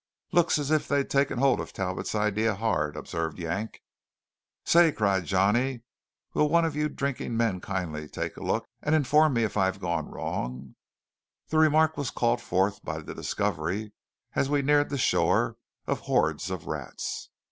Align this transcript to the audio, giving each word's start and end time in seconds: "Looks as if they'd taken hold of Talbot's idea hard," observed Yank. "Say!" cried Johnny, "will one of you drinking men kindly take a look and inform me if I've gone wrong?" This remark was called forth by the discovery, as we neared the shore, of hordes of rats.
"Looks 0.31 0.57
as 0.57 0.71
if 0.71 0.87
they'd 0.87 1.11
taken 1.11 1.37
hold 1.37 1.59
of 1.59 1.73
Talbot's 1.73 2.15
idea 2.15 2.55
hard," 2.55 2.95
observed 2.97 3.37
Yank. 3.37 3.83
"Say!" 4.65 4.91
cried 4.91 5.25
Johnny, 5.25 5.83
"will 6.33 6.49
one 6.49 6.65
of 6.65 6.75
you 6.75 6.89
drinking 6.89 7.37
men 7.37 7.59
kindly 7.61 8.07
take 8.09 8.35
a 8.35 8.41
look 8.43 8.65
and 8.81 8.95
inform 8.95 9.33
me 9.33 9.43
if 9.43 9.57
I've 9.57 9.79
gone 9.79 10.09
wrong?" 10.09 10.73
This 11.49 11.53
remark 11.59 11.97
was 11.97 12.09
called 12.09 12.41
forth 12.41 12.83
by 12.83 13.01
the 13.01 13.13
discovery, 13.13 13.93
as 14.33 14.49
we 14.49 14.63
neared 14.63 14.89
the 14.89 14.97
shore, 14.97 15.57
of 15.85 15.99
hordes 15.99 16.49
of 16.49 16.65
rats. 16.65 17.29